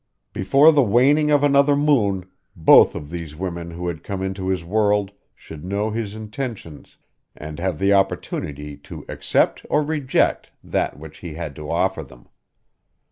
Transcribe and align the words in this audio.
Before 0.33 0.71
the 0.71 0.81
waning 0.81 1.29
of 1.29 1.43
another 1.43 1.75
moon 1.75 2.25
both 2.55 2.95
of 2.95 3.11
these 3.11 3.35
women 3.35 3.69
who 3.69 3.87
had 3.87 4.03
come 4.03 4.23
into 4.23 4.47
his 4.47 4.63
world 4.63 5.11
should 5.35 5.63
know 5.63 5.91
his 5.91 6.15
intentions 6.15 6.97
and 7.35 7.59
have 7.59 7.77
the 7.77 7.93
opportunity 7.93 8.77
to 8.77 9.05
accept 9.07 9.63
or 9.69 9.83
reject 9.83 10.49
that 10.63 10.97
which 10.97 11.19
he 11.19 11.35
had 11.35 11.55
to 11.57 11.69
offer 11.69 12.01
them. 12.01 12.27